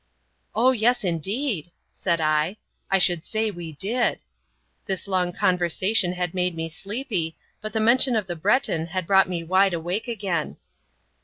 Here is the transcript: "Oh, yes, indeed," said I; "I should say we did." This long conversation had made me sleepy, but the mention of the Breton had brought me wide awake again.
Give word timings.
"Oh, 0.55 0.71
yes, 0.71 1.03
indeed," 1.03 1.69
said 1.91 2.19
I; 2.19 2.57
"I 2.89 2.97
should 2.97 3.23
say 3.23 3.51
we 3.51 3.73
did." 3.73 4.19
This 4.87 5.07
long 5.07 5.31
conversation 5.31 6.13
had 6.13 6.33
made 6.33 6.55
me 6.55 6.69
sleepy, 6.69 7.37
but 7.61 7.71
the 7.71 7.81
mention 7.81 8.15
of 8.15 8.25
the 8.25 8.35
Breton 8.35 8.87
had 8.87 9.05
brought 9.05 9.29
me 9.29 9.43
wide 9.43 9.75
awake 9.75 10.07
again. 10.07 10.57